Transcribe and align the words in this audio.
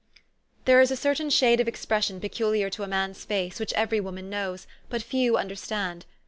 There 0.65 0.81
is 0.81 0.89
a 0.89 0.95
certain 0.95 1.29
shade 1.29 1.59
of 1.59 1.67
expression 1.67 2.19
peculiar 2.19 2.71
to 2.71 2.81
a 2.81 2.87
man's 2.87 3.23
face, 3.23 3.59
which 3.59 3.71
every 3.73 3.99
woman 3.99 4.31
knows, 4.31 4.65
but 4.89 5.03
few 5.03 5.37
understand. 5.37 6.07